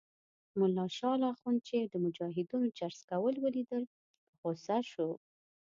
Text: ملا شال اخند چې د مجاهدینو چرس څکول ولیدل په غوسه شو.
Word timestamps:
ملا 0.59 0.85
شال 0.97 1.21
اخند 1.33 1.59
چې 1.67 1.77
د 1.83 1.93
مجاهدینو 2.03 2.69
چرس 2.77 2.97
څکول 3.09 3.35
ولیدل 3.39 3.83
په 4.27 4.33
غوسه 4.41 4.77
شو. 4.91 5.09